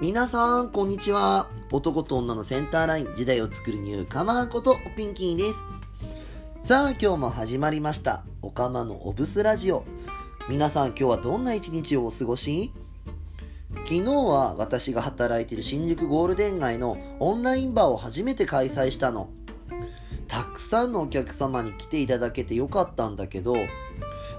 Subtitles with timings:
[0.00, 1.48] 皆さん、こんにちは。
[1.72, 5.58] 男と女のセンターライン、時代を作るニューカマーことピンキーです。
[6.62, 8.22] さあ、今日も始まりました。
[8.40, 9.82] おかまのオブスラジオ。
[10.48, 12.72] 皆さん、今日はどんな一日をお過ごし？
[13.86, 19.30] 昨日は私が働いている新宿ゴールデン街のオンラインバーを初めて開催したの。
[20.28, 23.56] たくさんのお客様に来ていただけてよかったんだけど、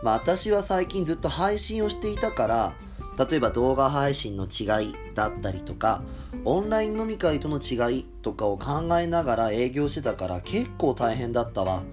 [0.03, 2.73] まあ私は最近ずっと配信をしていたから、
[3.19, 6.03] 例えば動画配信の違いだったりとか、
[6.45, 11.83] オンライン飲み会との違いとかを考えながら営業してたから結構大変だったわ。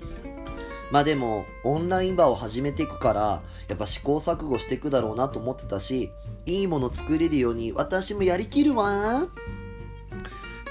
[0.93, 6.13] まあでも、オンラインバーを始めていくから、やっぱ試行錯誤していくだろうなと思ってたし、
[6.47, 9.27] いいもの作れるように私もやりきるわ。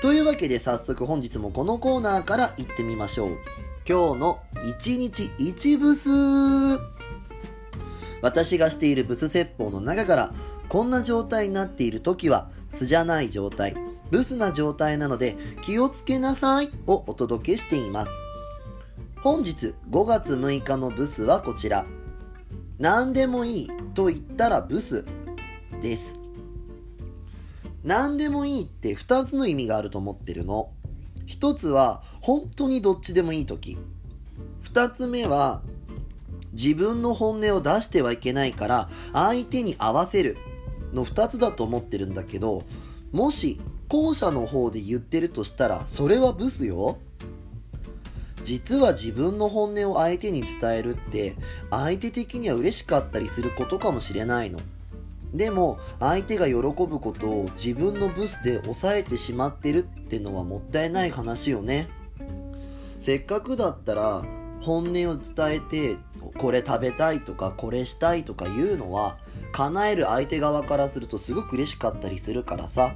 [0.01, 3.37] というわけで早速本日もこのコーナーから行ってみましょう。
[3.87, 6.94] 今日の1日1ブス
[8.21, 10.33] 私がしているブス説法の中から
[10.69, 13.75] こんな状態になっている時は素じゃない状態、
[14.11, 18.11] ブスな状態なので気をつけなさいをお届けしています。
[19.21, 21.85] 本日5月6日のブスはこちら。
[22.77, 25.05] 何でもいいと言ったらブス
[25.81, 26.19] です。
[27.83, 30.71] 何でもいいって2つの意味があると思ってるの。
[31.27, 33.77] 1つは本当にどっちでもいい時。
[34.73, 35.61] 2つ目は
[36.55, 40.37] 自分の本音を出してはいけないから相手に合わせる
[40.93, 42.63] の2つだと思ってるんだけど
[43.11, 46.97] もし後者の方で言ってるとしたらそれはブスよ。
[48.43, 51.35] 実は自分の本音を相手に伝えるって
[51.71, 54.59] 相手的には嬉しかったりすることかもしれないの。
[55.33, 61.87] でも相手が喜ぶことを自分のブスで抑えてしまってるってのはもったいない話よね。
[63.01, 64.23] せっかくだったら
[64.61, 65.97] 本音を伝えて
[66.37, 69.17] これ食べたいとかこれしたいとか言うのは
[69.51, 72.95] 叶える相手側からするとすごく嬉しかったりするからさ。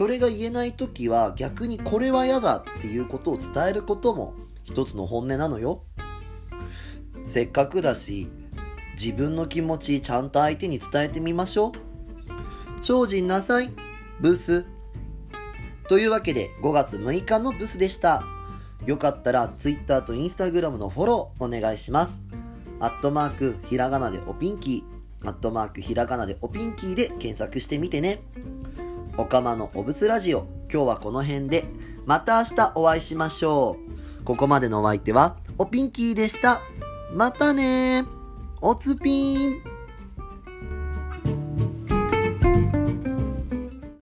[0.00, 5.82] それが言えない時は逆にこれは嫌だっていうことを伝えることも一つの本音なのよ。
[7.26, 8.28] せっかくだし
[8.94, 11.72] 自分の気持ちちゃんと相手に伝えてみましょ
[12.80, 12.82] う。
[12.82, 13.70] 精進なさい
[14.20, 14.64] ブス。
[15.86, 18.24] というわけで5月6日のブスでした。
[18.86, 22.20] よかったら Twitter と Instagram のフォローお願いします。
[22.80, 25.28] アットマークひらがなでおピンキー。
[25.28, 28.22] アットマークひらがなでおピンキーで検索してみてね。
[29.18, 30.46] おかまのおぶすラジオ。
[30.72, 31.66] 今日はこの辺で。
[32.06, 33.76] また明日お会いしましょ
[34.20, 34.24] う。
[34.24, 36.62] ここまでのお相手はおピンキーでした。
[37.12, 38.04] またね
[38.62, 39.69] おつぴーん。